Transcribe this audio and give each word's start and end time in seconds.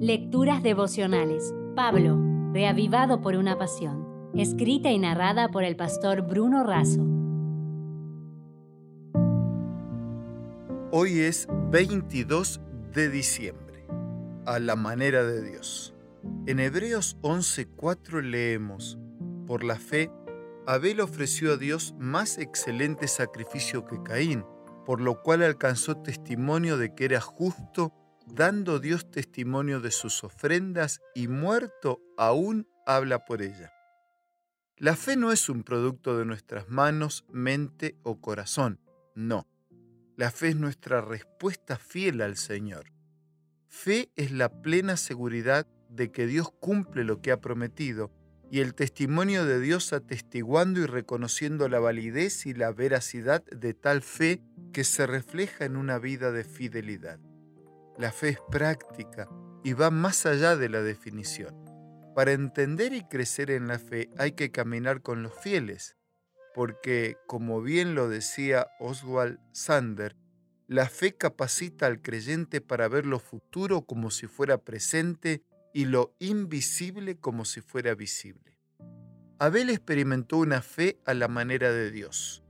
Lecturas 0.00 0.62
devocionales. 0.62 1.54
Pablo, 1.74 2.20
reavivado 2.52 3.22
por 3.22 3.34
una 3.34 3.56
pasión. 3.56 4.30
Escrita 4.34 4.90
y 4.90 4.98
narrada 4.98 5.48
por 5.48 5.64
el 5.64 5.74
pastor 5.74 6.20
Bruno 6.20 6.64
Razo. 6.64 7.00
Hoy 10.90 11.20
es 11.20 11.48
22 11.70 12.60
de 12.92 13.08
diciembre, 13.08 13.86
a 14.44 14.58
la 14.58 14.76
manera 14.76 15.24
de 15.24 15.42
Dios. 15.42 15.94
En 16.44 16.60
Hebreos 16.60 17.16
11:4 17.22 18.20
leemos, 18.20 18.98
por 19.46 19.64
la 19.64 19.76
fe, 19.76 20.10
Abel 20.66 21.00
ofreció 21.00 21.54
a 21.54 21.56
Dios 21.56 21.94
más 21.98 22.36
excelente 22.36 23.08
sacrificio 23.08 23.86
que 23.86 24.02
Caín, 24.02 24.44
por 24.84 25.00
lo 25.00 25.22
cual 25.22 25.42
alcanzó 25.42 25.96
testimonio 25.96 26.76
de 26.76 26.94
que 26.94 27.06
era 27.06 27.22
justo 27.22 27.94
dando 28.26 28.78
Dios 28.78 29.10
testimonio 29.10 29.80
de 29.80 29.90
sus 29.90 30.24
ofrendas 30.24 31.00
y 31.14 31.28
muerto 31.28 32.00
aún 32.16 32.68
habla 32.86 33.24
por 33.24 33.42
ella. 33.42 33.72
La 34.76 34.94
fe 34.94 35.16
no 35.16 35.32
es 35.32 35.48
un 35.48 35.62
producto 35.62 36.18
de 36.18 36.26
nuestras 36.26 36.68
manos, 36.68 37.24
mente 37.30 37.96
o 38.02 38.20
corazón, 38.20 38.78
no. 39.14 39.46
La 40.16 40.30
fe 40.30 40.48
es 40.48 40.56
nuestra 40.56 41.00
respuesta 41.00 41.76
fiel 41.76 42.20
al 42.20 42.36
Señor. 42.36 42.92
Fe 43.68 44.10
es 44.16 44.32
la 44.32 44.50
plena 44.62 44.96
seguridad 44.96 45.66
de 45.88 46.10
que 46.10 46.26
Dios 46.26 46.50
cumple 46.60 47.04
lo 47.04 47.22
que 47.22 47.32
ha 47.32 47.40
prometido 47.40 48.10
y 48.50 48.60
el 48.60 48.74
testimonio 48.74 49.44
de 49.44 49.60
Dios 49.60 49.92
atestiguando 49.92 50.80
y 50.80 50.86
reconociendo 50.86 51.68
la 51.68 51.80
validez 51.80 52.46
y 52.46 52.54
la 52.54 52.70
veracidad 52.70 53.44
de 53.46 53.74
tal 53.74 54.02
fe 54.02 54.42
que 54.72 54.84
se 54.84 55.06
refleja 55.06 55.64
en 55.64 55.76
una 55.76 55.98
vida 55.98 56.32
de 56.32 56.44
fidelidad. 56.44 57.18
La 57.98 58.12
fe 58.12 58.30
es 58.30 58.38
práctica 58.50 59.28
y 59.64 59.72
va 59.72 59.90
más 59.90 60.26
allá 60.26 60.54
de 60.54 60.68
la 60.68 60.82
definición. 60.82 61.54
Para 62.14 62.32
entender 62.32 62.92
y 62.92 63.02
crecer 63.02 63.50
en 63.50 63.68
la 63.68 63.78
fe 63.78 64.10
hay 64.18 64.32
que 64.32 64.50
caminar 64.50 65.00
con 65.00 65.22
los 65.22 65.34
fieles, 65.34 65.96
porque, 66.54 67.16
como 67.26 67.62
bien 67.62 67.94
lo 67.94 68.08
decía 68.08 68.68
Oswald 68.80 69.38
Sander, 69.52 70.14
la 70.68 70.88
fe 70.88 71.16
capacita 71.16 71.86
al 71.86 72.02
creyente 72.02 72.60
para 72.60 72.88
ver 72.88 73.06
lo 73.06 73.18
futuro 73.18 73.82
como 73.82 74.10
si 74.10 74.26
fuera 74.26 74.58
presente 74.58 75.42
y 75.72 75.84
lo 75.84 76.14
invisible 76.18 77.18
como 77.18 77.44
si 77.44 77.60
fuera 77.60 77.94
visible. 77.94 78.58
Abel 79.38 79.70
experimentó 79.70 80.38
una 80.38 80.62
fe 80.62 80.98
a 81.04 81.14
la 81.14 81.28
manera 81.28 81.72
de 81.72 81.90
Dios. 81.90 82.42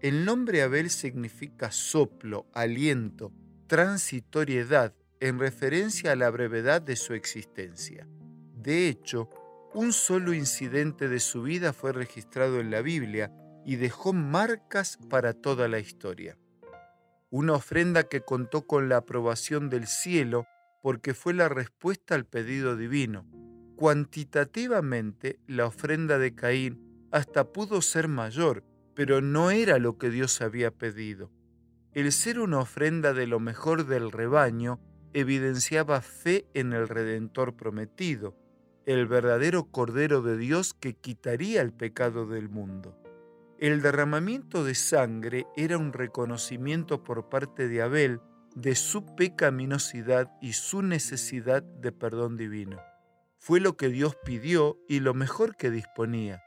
El 0.00 0.24
nombre 0.24 0.62
Abel 0.62 0.90
significa 0.90 1.70
soplo, 1.70 2.46
aliento, 2.52 3.32
transitoriedad 3.66 4.94
en 5.24 5.38
referencia 5.38 6.12
a 6.12 6.16
la 6.16 6.28
brevedad 6.28 6.82
de 6.82 6.96
su 6.96 7.14
existencia. 7.14 8.06
De 8.54 8.88
hecho, 8.88 9.30
un 9.72 9.94
solo 9.94 10.34
incidente 10.34 11.08
de 11.08 11.18
su 11.18 11.42
vida 11.42 11.72
fue 11.72 11.94
registrado 11.94 12.60
en 12.60 12.70
la 12.70 12.82
Biblia 12.82 13.32
y 13.64 13.76
dejó 13.76 14.12
marcas 14.12 14.98
para 15.08 15.32
toda 15.32 15.66
la 15.66 15.78
historia. 15.78 16.36
Una 17.30 17.54
ofrenda 17.54 18.02
que 18.02 18.20
contó 18.20 18.66
con 18.66 18.90
la 18.90 18.98
aprobación 18.98 19.70
del 19.70 19.86
cielo 19.86 20.44
porque 20.82 21.14
fue 21.14 21.32
la 21.32 21.48
respuesta 21.48 22.14
al 22.14 22.26
pedido 22.26 22.76
divino. 22.76 23.26
Cuantitativamente, 23.76 25.40
la 25.46 25.64
ofrenda 25.64 26.18
de 26.18 26.34
Caín 26.34 27.08
hasta 27.12 27.50
pudo 27.50 27.80
ser 27.80 28.08
mayor, 28.08 28.62
pero 28.94 29.22
no 29.22 29.50
era 29.50 29.78
lo 29.78 29.96
que 29.96 30.10
Dios 30.10 30.42
había 30.42 30.70
pedido. 30.70 31.32
El 31.94 32.12
ser 32.12 32.40
una 32.40 32.58
ofrenda 32.58 33.14
de 33.14 33.26
lo 33.26 33.40
mejor 33.40 33.86
del 33.86 34.12
rebaño 34.12 34.80
evidenciaba 35.14 36.02
fe 36.02 36.46
en 36.52 36.72
el 36.72 36.88
Redentor 36.88 37.56
prometido, 37.56 38.36
el 38.84 39.06
verdadero 39.06 39.64
Cordero 39.70 40.20
de 40.20 40.36
Dios 40.36 40.74
que 40.74 40.94
quitaría 40.94 41.62
el 41.62 41.72
pecado 41.72 42.26
del 42.26 42.48
mundo. 42.48 43.00
El 43.58 43.80
derramamiento 43.80 44.64
de 44.64 44.74
sangre 44.74 45.46
era 45.56 45.78
un 45.78 45.92
reconocimiento 45.92 47.02
por 47.02 47.30
parte 47.30 47.68
de 47.68 47.80
Abel 47.80 48.20
de 48.54 48.74
su 48.74 49.14
pecaminosidad 49.16 50.30
y 50.42 50.52
su 50.52 50.82
necesidad 50.82 51.62
de 51.62 51.92
perdón 51.92 52.36
divino. 52.36 52.80
Fue 53.38 53.60
lo 53.60 53.76
que 53.76 53.88
Dios 53.88 54.16
pidió 54.24 54.78
y 54.88 55.00
lo 55.00 55.14
mejor 55.14 55.56
que 55.56 55.70
disponía. 55.70 56.42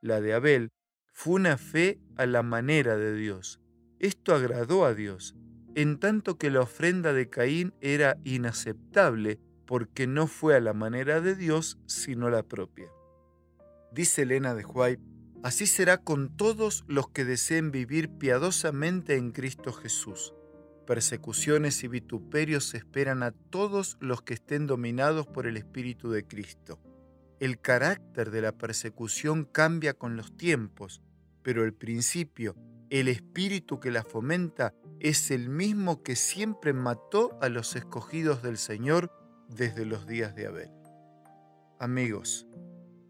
La 0.00 0.20
de 0.20 0.32
Abel 0.32 0.70
fue 1.12 1.34
una 1.34 1.58
fe 1.58 2.00
a 2.16 2.26
la 2.26 2.42
manera 2.42 2.96
de 2.96 3.14
Dios, 3.14 3.62
esto 4.02 4.34
agradó 4.34 4.84
a 4.84 4.94
Dios, 4.94 5.36
en 5.74 5.98
tanto 5.98 6.36
que 6.36 6.50
la 6.50 6.60
ofrenda 6.60 7.12
de 7.12 7.28
Caín 7.28 7.74
era 7.80 8.16
inaceptable 8.24 9.38
porque 9.66 10.06
no 10.06 10.26
fue 10.26 10.56
a 10.56 10.60
la 10.60 10.74
manera 10.74 11.20
de 11.20 11.34
Dios, 11.34 11.78
sino 11.86 12.30
la 12.30 12.42
propia. 12.42 12.88
Dice 13.92 14.22
Elena 14.22 14.54
de 14.54 14.64
White, 14.64 15.02
así 15.42 15.66
será 15.66 15.98
con 15.98 16.36
todos 16.36 16.84
los 16.88 17.08
que 17.08 17.24
deseen 17.24 17.70
vivir 17.70 18.10
piadosamente 18.10 19.16
en 19.16 19.32
Cristo 19.32 19.72
Jesús. 19.72 20.34
Persecuciones 20.86 21.84
y 21.84 21.88
vituperios 21.88 22.74
esperan 22.74 23.22
a 23.22 23.30
todos 23.30 23.96
los 24.00 24.22
que 24.22 24.34
estén 24.34 24.66
dominados 24.66 25.26
por 25.26 25.46
el 25.46 25.56
Espíritu 25.56 26.10
de 26.10 26.26
Cristo. 26.26 26.80
El 27.40 27.60
carácter 27.60 28.30
de 28.30 28.42
la 28.42 28.52
persecución 28.52 29.44
cambia 29.44 29.94
con 29.94 30.16
los 30.16 30.36
tiempos, 30.36 31.00
pero 31.42 31.64
el 31.64 31.72
principio 31.72 32.56
el 32.92 33.08
espíritu 33.08 33.80
que 33.80 33.90
la 33.90 34.02
fomenta 34.02 34.74
es 35.02 35.32
el 35.32 35.48
mismo 35.48 36.04
que 36.04 36.14
siempre 36.14 36.72
mató 36.72 37.36
a 37.40 37.48
los 37.48 37.74
escogidos 37.74 38.40
del 38.40 38.56
Señor 38.56 39.10
desde 39.48 39.84
los 39.84 40.06
días 40.06 40.36
de 40.36 40.46
Abel. 40.46 40.70
Amigos, 41.80 42.46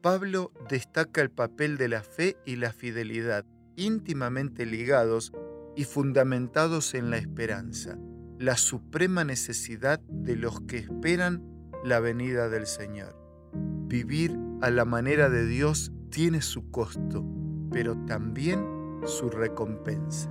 Pablo 0.00 0.52
destaca 0.68 1.20
el 1.20 1.32
papel 1.32 1.76
de 1.78 1.88
la 1.88 2.02
fe 2.02 2.36
y 2.46 2.54
la 2.54 2.72
fidelidad 2.72 3.44
íntimamente 3.74 4.66
ligados 4.66 5.32
y 5.74 5.82
fundamentados 5.82 6.94
en 6.94 7.10
la 7.10 7.16
esperanza, 7.16 7.98
la 8.38 8.56
suprema 8.56 9.24
necesidad 9.24 9.98
de 9.98 10.36
los 10.36 10.60
que 10.60 10.78
esperan 10.78 11.44
la 11.82 11.98
venida 11.98 12.48
del 12.48 12.68
Señor. 12.68 13.16
Vivir 13.88 14.38
a 14.62 14.70
la 14.70 14.84
manera 14.84 15.28
de 15.28 15.44
Dios 15.44 15.90
tiene 16.10 16.40
su 16.40 16.70
costo, 16.70 17.26
pero 17.72 17.96
también 18.06 18.64
su 19.06 19.28
recompensa. 19.28 20.30